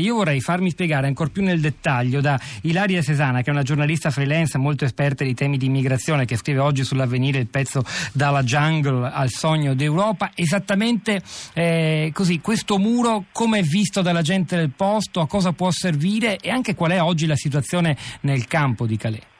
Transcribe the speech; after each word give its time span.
Io 0.00 0.14
vorrei 0.14 0.40
farmi 0.40 0.70
spiegare 0.70 1.06
ancora 1.06 1.30
più 1.30 1.42
nel 1.42 1.60
dettaglio 1.60 2.20
da 2.20 2.40
Ilaria 2.62 3.02
Sesana, 3.02 3.42
che 3.42 3.50
è 3.50 3.52
una 3.52 3.62
giornalista 3.62 4.10
freelance 4.10 4.58
molto 4.58 4.84
esperta 4.84 5.24
di 5.24 5.34
temi 5.34 5.56
di 5.56 5.66
immigrazione, 5.66 6.24
che 6.24 6.36
scrive 6.36 6.60
oggi 6.60 6.84
sull'avvenire 6.84 7.38
il 7.38 7.46
pezzo 7.46 7.84
Dalla 8.12 8.42
jungle 8.42 9.10
al 9.12 9.30
sogno 9.30 9.74
d'Europa, 9.74 10.32
esattamente 10.34 11.20
eh, 11.52 12.10
così, 12.12 12.40
questo 12.40 12.78
muro 12.78 13.24
come 13.32 13.60
è 13.60 13.62
visto 13.62 14.02
dalla 14.02 14.22
gente 14.22 14.56
del 14.56 14.70
posto, 14.70 15.20
a 15.20 15.26
cosa 15.26 15.52
può 15.52 15.70
servire 15.70 16.38
e 16.38 16.50
anche 16.50 16.74
qual 16.74 16.92
è 16.92 17.00
oggi 17.00 17.26
la 17.26 17.36
situazione 17.36 17.96
nel 18.20 18.46
campo 18.46 18.86
di 18.86 18.96
Calais. 18.96 19.35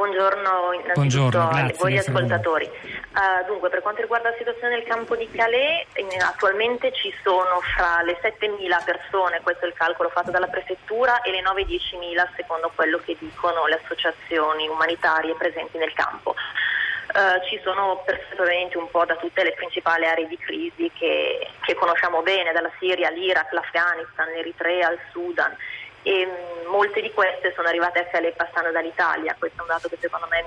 Buongiorno 0.00 0.72
innanzitutto 0.72 1.28
buongiorno, 1.28 1.58
a 1.60 1.72
voi 1.76 1.98
ascoltatori. 1.98 2.64
Uh, 2.64 3.44
dunque, 3.44 3.68
per 3.68 3.82
quanto 3.82 4.00
riguarda 4.00 4.30
la 4.30 4.36
situazione 4.38 4.76
nel 4.76 4.84
campo 4.84 5.14
di 5.14 5.28
Calais, 5.30 5.84
attualmente 6.26 6.90
ci 6.94 7.12
sono 7.22 7.60
fra 7.76 8.00
le 8.00 8.16
7.000 8.18 8.82
persone, 8.82 9.40
questo 9.42 9.66
è 9.66 9.68
il 9.68 9.74
calcolo 9.74 10.08
fatto 10.08 10.30
dalla 10.30 10.46
prefettura, 10.46 11.20
e 11.20 11.32
le 11.32 11.42
9-10.000 11.42 12.28
secondo 12.34 12.72
quello 12.74 12.98
che 13.04 13.14
dicono 13.18 13.66
le 13.66 13.78
associazioni 13.84 14.68
umanitarie 14.68 15.34
presenti 15.34 15.76
nel 15.76 15.92
campo. 15.92 16.34
Uh, 17.12 17.44
ci 17.46 17.60
sono 17.62 18.02
persone 18.06 18.70
un 18.76 18.90
po' 18.90 19.04
da 19.04 19.16
tutte 19.16 19.42
le 19.42 19.52
principali 19.52 20.06
aree 20.06 20.28
di 20.28 20.38
crisi 20.38 20.90
che, 20.94 21.46
che 21.60 21.74
conosciamo 21.74 22.22
bene, 22.22 22.52
dalla 22.52 22.70
Siria 22.78 23.08
all'Iraq, 23.08 23.52
l'Afghanistan, 23.52 24.32
l'Eritrea, 24.32 24.92
il 24.92 24.98
Sudan 25.12 25.54
e 26.02 26.26
mm, 26.26 26.70
molte 26.70 27.00
di 27.00 27.12
queste 27.12 27.52
sono 27.54 27.68
arrivate 27.68 28.00
a 28.00 28.04
Calais 28.04 28.34
passando 28.34 28.70
dall'Italia, 28.70 29.36
questo 29.38 29.58
è 29.58 29.62
un 29.62 29.68
dato 29.68 29.88
che 29.88 29.98
secondo 30.00 30.26
me 30.30 30.44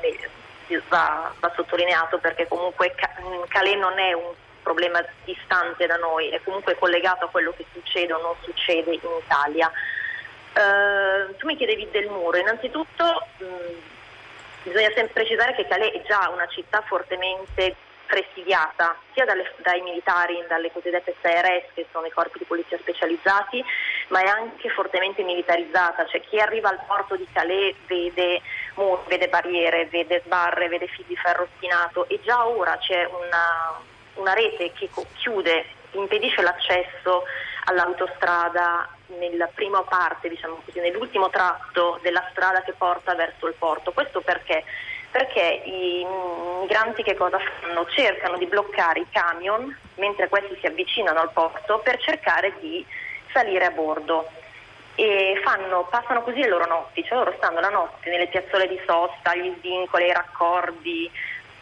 va, 0.87 1.33
va 1.39 1.51
sottolineato 1.55 2.17
perché 2.19 2.47
comunque 2.47 2.95
mm, 3.21 3.43
Calais 3.47 3.77
non 3.77 3.97
è 3.99 4.13
un 4.13 4.33
problema 4.61 5.03
distante 5.25 5.85
da 5.85 5.97
noi, 5.97 6.29
è 6.29 6.41
comunque 6.43 6.75
collegato 6.75 7.25
a 7.25 7.29
quello 7.29 7.53
che 7.55 7.65
succede 7.73 8.13
o 8.13 8.21
non 8.21 8.35
succede 8.41 8.93
in 8.93 9.01
Italia. 9.23 9.71
Uh, 10.53 11.35
tu 11.37 11.47
mi 11.47 11.57
chiedevi 11.57 11.89
del 11.91 12.09
muro, 12.09 12.37
innanzitutto 12.37 13.25
mh, 13.37 13.45
mm, 13.45 13.77
bisogna 14.63 14.91
sempre 14.93 15.13
precisare 15.13 15.55
che 15.55 15.67
Calais 15.67 15.93
è 15.93 16.01
già 16.03 16.29
una 16.29 16.47
città 16.47 16.81
fortemente 16.81 17.75
presidiata 18.05 18.95
sia 19.13 19.25
dalle, 19.25 19.51
dai 19.57 19.81
militari, 19.81 20.43
dalle 20.47 20.71
cosiddette 20.71 21.15
CRS, 21.19 21.73
che 21.73 21.87
sono 21.91 22.05
i 22.05 22.11
corpi 22.11 22.37
di 22.37 22.45
polizia 22.45 22.77
specializzati, 22.77 23.63
ma 24.09 24.21
è 24.21 24.27
anche 24.27 24.69
fortemente 24.69 25.23
militarizzata, 25.23 26.05
cioè 26.07 26.21
chi 26.21 26.39
arriva 26.39 26.69
al 26.69 26.79
porto 26.85 27.15
di 27.15 27.27
Calais 27.31 27.75
vede 27.87 28.41
muri, 28.75 29.01
vede 29.07 29.27
barriere, 29.27 29.85
vede 29.85 30.21
sbarre, 30.25 30.67
vede 30.67 30.87
fili 30.87 31.09
di 31.09 31.15
ferro 31.15 31.47
spinato 31.55 32.07
e 32.07 32.19
già 32.23 32.45
ora 32.47 32.77
c'è 32.77 33.05
una, 33.05 33.79
una 34.15 34.33
rete 34.33 34.71
che 34.73 34.89
chiude, 35.15 35.65
impedisce 35.91 36.41
l'accesso 36.41 37.23
all'autostrada 37.65 38.87
nella 39.19 39.47
prima 39.53 39.81
parte, 39.83 40.29
diciamo 40.29 40.61
così, 40.65 40.79
nell'ultimo 40.79 41.29
tratto 41.29 41.99
della 42.01 42.25
strada 42.31 42.61
che 42.61 42.73
porta 42.73 43.15
verso 43.15 43.47
il 43.47 43.53
porto. 43.57 43.91
Questo 43.91 44.21
perché? 44.21 44.63
Perché 45.11 45.61
i 45.65 46.05
migranti 46.61 47.03
che 47.03 47.15
cosa 47.15 47.37
fanno? 47.39 47.85
Cercano 47.87 48.37
di 48.37 48.47
bloccare 48.47 49.01
i 49.01 49.07
camion 49.11 49.77
mentre 49.95 50.27
questi 50.27 50.57
si 50.59 50.65
avvicinano 50.65 51.19
al 51.19 51.31
porto 51.31 51.79
per 51.79 51.99
cercare 51.99 52.53
di 52.59 52.83
salire 53.33 53.65
a 53.65 53.71
bordo 53.71 54.29
e 54.95 55.41
fanno, 55.43 55.87
passano 55.89 56.21
così 56.21 56.39
le 56.39 56.49
loro 56.49 56.67
notti, 56.67 57.03
cioè 57.03 57.17
loro 57.17 57.33
stanno 57.37 57.59
la 57.59 57.69
notte 57.69 58.09
nelle 58.09 58.27
piazzole 58.27 58.67
di 58.67 58.79
sosta, 58.85 59.35
gli 59.35 59.53
svincoli, 59.59 60.05
i 60.05 60.13
raccordi 60.13 61.11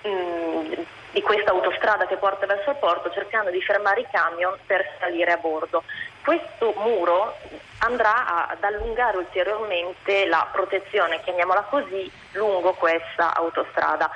mm, 0.06 0.74
di 1.12 1.22
questa 1.22 1.52
autostrada 1.52 2.06
che 2.08 2.18
porta 2.18 2.46
verso 2.46 2.72
il 2.72 2.76
porto 2.78 3.12
cercando 3.12 3.50
di 3.50 3.62
fermare 3.62 4.02
i 4.02 4.08
camion 4.12 4.58
per 4.66 4.86
salire 5.00 5.32
a 5.32 5.38
bordo. 5.38 5.84
Questo 6.24 6.74
muro 6.78 7.38
andrà 7.80 8.48
ad 8.50 8.64
allungare 8.64 9.18
ulteriormente 9.18 10.26
la 10.28 10.48
protezione, 10.52 11.22
chiamiamola 11.22 11.62
così, 11.70 12.12
lungo 12.34 12.74
questa 12.74 13.34
autostrada 13.34 14.10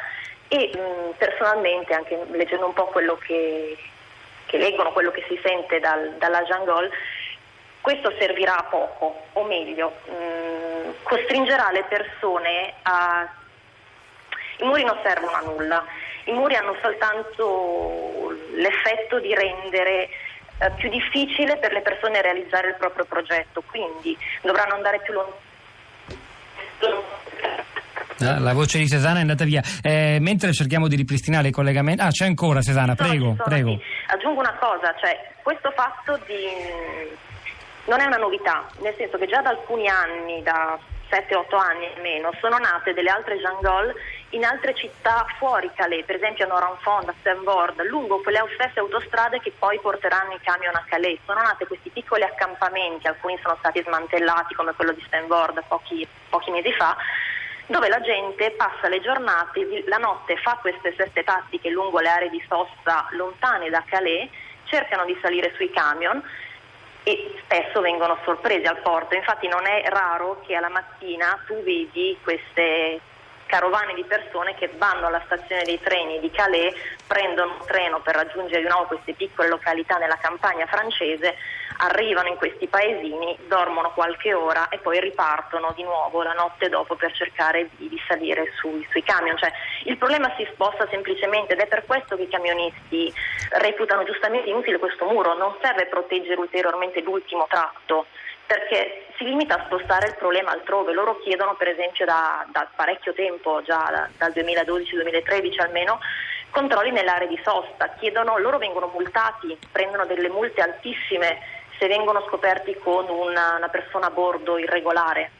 e 0.47 0.71
mh, 0.73 0.79
mm, 0.79 1.09
personalmente 1.17 1.93
anche 1.93 2.19
leggendo 2.31 2.67
un 2.67 2.73
po' 2.73 2.87
quello 2.87 3.15
che, 3.15 3.77
che 4.45 4.57
leggono, 4.57 4.91
quello 4.91 5.11
che 5.11 5.25
si 5.27 5.39
sente 5.41 5.79
dal, 5.79 6.15
dalla 6.17 6.43
Jungle, 6.43 6.91
questo 7.85 8.11
servirà 8.17 8.57
a 8.57 8.63
poco, 8.63 9.25
o 9.33 9.43
meglio, 9.43 9.93
mh, 10.07 10.11
mm, 10.11 10.89
costringerà 11.03 11.69
le 11.69 11.83
persone 11.83 12.73
a... 12.81 13.31
I 14.57 14.63
muri 14.63 14.83
non 14.83 14.97
servono 15.03 15.35
a 15.35 15.41
nulla, 15.41 15.85
i 16.23 16.31
muri 16.31 16.55
hanno 16.55 16.75
soltanto 16.81 18.33
l'effetto 18.55 19.19
di 19.19 19.35
rendere 19.35 20.09
eh, 20.57 20.71
più 20.77 20.89
difficile 20.89 21.57
per 21.57 21.73
le 21.73 21.81
persone 21.81 22.23
realizzare 22.23 22.69
il 22.69 22.75
proprio 22.75 23.05
progetto, 23.05 23.61
quindi 23.69 24.17
dovranno 24.41 24.73
andare 24.73 25.01
più 25.01 25.13
lontano. 25.13 25.43
La 28.17 28.53
voce 28.53 28.79
di 28.79 28.87
Sesana 28.87 29.17
è 29.17 29.21
andata 29.21 29.43
via. 29.43 29.61
Eh, 29.83 30.17
mentre 30.21 30.53
cerchiamo 30.53 30.87
di 30.87 30.95
ripristinare 30.95 31.49
i 31.49 31.51
collegamenti. 31.51 32.01
Ah, 32.01 32.09
c'è 32.09 32.25
ancora 32.25 32.63
Sesana, 32.63 32.95
prego, 32.95 33.35
prego. 33.43 33.77
Sì. 33.77 33.81
Aggiungo 34.07 34.39
una 34.39 34.55
cosa, 34.55 34.95
cioè 34.99 35.33
questo 35.43 35.71
fatto 35.75 36.17
di 36.25 36.47
non 37.85 37.99
è 37.99 38.05
una 38.05 38.17
novità, 38.17 38.65
nel 38.79 38.95
senso 38.97 39.17
che 39.17 39.27
già 39.27 39.41
da 39.41 39.49
alcuni 39.49 39.87
anni, 39.87 40.41
da 40.41 40.77
7-8 41.09 41.55
anni 41.55 41.87
almeno, 41.95 42.31
sono 42.39 42.57
nate 42.57 42.93
delle 42.93 43.09
altre 43.09 43.37
jungle 43.37 43.93
in 44.29 44.43
altre 44.43 44.73
città 44.73 45.25
fuori 45.37 45.71
Calais, 45.75 46.03
per 46.03 46.15
esempio 46.15 46.45
a 46.45 46.47
Noranfond, 46.47 47.09
a 47.09 47.13
Saint-Bord, 47.21 47.81
lungo 47.83 48.21
quelle 48.21 48.43
stesse 48.55 48.79
autostrade 48.79 49.39
che 49.39 49.53
poi 49.57 49.79
porteranno 49.79 50.33
i 50.33 50.39
camion 50.41 50.75
a 50.75 50.83
Calais. 50.87 51.19
Sono 51.25 51.41
nati 51.41 51.65
questi 51.65 51.89
piccoli 51.89 52.23
accampamenti, 52.23 53.07
alcuni 53.07 53.37
sono 53.41 53.55
stati 53.59 53.81
smantellati 53.81 54.55
come 54.55 54.73
quello 54.73 54.91
di 54.91 55.05
Saint-Bord 55.09 55.63
pochi, 55.67 56.07
pochi 56.29 56.51
mesi 56.51 56.73
fa, 56.73 56.97
dove 57.67 57.87
la 57.87 58.01
gente 58.01 58.51
passa 58.51 58.89
le 58.89 58.99
giornate, 58.99 59.83
la 59.85 59.97
notte 59.97 60.37
fa 60.37 60.57
queste 60.59 60.93
seste 60.97 61.23
tattiche 61.23 61.69
lungo 61.69 61.99
le 61.99 62.09
aree 62.09 62.29
di 62.29 62.43
sosta 62.47 63.07
lontane 63.11 63.69
da 63.69 63.83
Calais, 63.85 64.29
cercano 64.65 65.05
di 65.05 65.17
salire 65.21 65.53
sui 65.55 65.69
camion 65.69 66.21
e 67.07 67.35
spesso 67.43 67.81
vengono 67.81 68.17
sorpresi 68.23 68.65
al 68.65 68.81
porto. 68.81 69.13
Infatti 69.13 69.47
non 69.47 69.67
è 69.67 69.83
raro 69.89 70.41
che 70.43 70.55
alla 70.55 70.69
mattina 70.69 71.39
tu 71.45 71.61
vedi 71.61 72.17
queste 72.23 72.99
carovane 73.45 73.93
di 73.93 74.03
persone 74.03 74.55
che 74.55 74.71
vanno 74.75 75.05
alla 75.05 75.21
stazione 75.25 75.63
dei 75.65 75.79
treni 75.79 76.19
di 76.19 76.31
Calais, 76.31 76.73
prendono 77.05 77.51
un 77.59 77.65
treno 77.67 77.99
per 77.99 78.15
raggiungere 78.15 78.61
di 78.61 78.67
nuovo 78.67 78.85
queste 78.85 79.13
piccole 79.13 79.49
località 79.49 79.97
nella 79.97 80.17
campagna 80.17 80.65
francese, 80.65 81.35
arrivano 81.77 82.29
in 82.29 82.35
questi 82.35 82.67
paesini, 82.67 83.37
dormono 83.47 83.91
qualche 83.91 84.33
ora 84.33 84.69
e 84.69 84.77
poi 84.77 84.99
ripartono 84.99 85.73
di 85.75 85.83
nuovo 85.83 86.23
la 86.23 86.33
notte 86.33 86.69
dopo 86.69 86.95
per 86.95 87.11
cercare 87.13 87.69
di, 87.75 87.89
di 87.89 88.01
salire 88.07 88.51
sui, 88.55 88.85
sui 88.91 89.03
camion. 89.03 89.37
Cioè, 89.37 89.51
il 89.83 89.97
problema 89.97 90.33
si 90.37 90.47
sposta 90.51 90.87
semplicemente 90.89 91.53
ed 91.53 91.59
è 91.59 91.67
per 91.67 91.85
questo 91.85 92.15
che 92.15 92.23
i 92.23 92.29
camionisti 92.29 93.13
reputano 93.51 94.03
giustamente 94.03 94.49
inutile 94.49 94.79
questo 94.79 95.05
muro, 95.05 95.35
non 95.35 95.55
serve 95.61 95.87
proteggere 95.87 96.39
ulteriormente 96.39 97.01
l'ultimo 97.01 97.45
tratto 97.49 98.05
perché 98.45 99.07
si 99.17 99.23
limita 99.23 99.55
a 99.55 99.65
spostare 99.65 100.07
il 100.07 100.15
problema 100.15 100.51
altrove. 100.51 100.93
Loro 100.93 101.19
chiedono 101.19 101.55
per 101.55 101.69
esempio 101.69 102.05
da, 102.05 102.45
da 102.51 102.67
parecchio 102.75 103.13
tempo, 103.13 103.61
già 103.63 103.89
da, 103.89 104.09
dal 104.17 104.31
2012-2013 104.35 105.61
almeno, 105.61 105.99
controlli 106.51 106.91
nell'area 106.91 107.27
di 107.27 107.39
sosta, 107.43 107.89
chiedono, 107.99 108.37
loro 108.37 108.57
vengono 108.57 108.87
multati, 108.87 109.57
prendono 109.71 110.05
delle 110.05 110.29
multe 110.29 110.61
altissime 110.61 111.54
se 111.77 111.87
vengono 111.87 112.23
scoperti 112.27 112.75
con 112.81 113.09
una, 113.09 113.55
una 113.57 113.69
persona 113.69 114.07
a 114.07 114.11
bordo 114.11 114.57
irregolare 114.57 115.31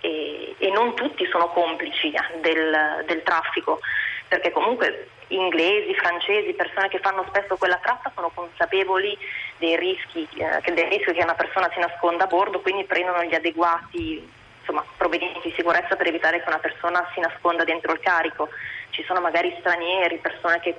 e, 0.00 0.54
e, 0.58 0.70
non 0.70 0.94
tutti 0.94 1.26
sono 1.26 1.48
complici 1.48 2.12
del, 2.40 3.04
del 3.06 3.22
traffico 3.22 3.80
perché 4.28 4.52
comunque 4.52 5.08
inglesi, 5.28 5.94
francesi, 5.94 6.52
persone 6.54 6.88
che 6.88 6.98
fanno 6.98 7.24
spesso 7.28 7.56
quella 7.56 7.78
tratta 7.82 8.12
sono 8.14 8.30
consapevoli 8.32 9.16
dei 9.58 9.76
rischi, 9.76 10.26
eh, 10.34 10.72
del 10.72 10.86
rischio 10.86 11.12
che 11.12 11.22
una 11.22 11.34
persona 11.34 11.68
si 11.72 11.80
nasconda 11.80 12.24
a 12.24 12.26
bordo, 12.28 12.60
quindi 12.60 12.84
prendono 12.84 13.24
gli 13.24 13.34
adeguati 13.34 14.28
insomma, 14.60 14.84
provvedimenti 14.96 15.48
di 15.48 15.54
sicurezza 15.54 15.96
per 15.96 16.06
evitare 16.06 16.42
che 16.42 16.48
una 16.48 16.58
persona 16.58 17.08
si 17.12 17.20
nasconda 17.20 17.64
dentro 17.64 17.92
il 17.92 18.00
carico. 18.00 18.48
Ci 18.90 19.02
sono 19.04 19.20
magari 19.20 19.54
stranieri, 19.58 20.18
persone 20.18 20.60
che 20.60 20.74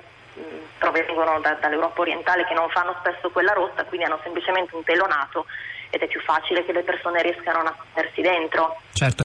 provengono 0.78 1.40
da, 1.40 1.54
dall'Europa 1.54 2.00
orientale 2.00 2.44
che 2.46 2.54
non 2.54 2.68
fanno 2.70 2.94
spesso 3.00 3.30
quella 3.30 3.52
rotta, 3.52 3.84
quindi 3.84 4.06
hanno 4.06 4.20
semplicemente 4.22 4.74
un 4.74 4.84
telonato 4.84 5.46
ed 5.90 6.00
è 6.00 6.06
più 6.06 6.20
facile 6.20 6.64
che 6.64 6.72
le 6.72 6.82
persone 6.82 7.20
riescano 7.22 7.58
a 7.58 7.62
nascondersi 7.64 8.22
dentro. 8.22 8.80
Certo. 8.92 9.20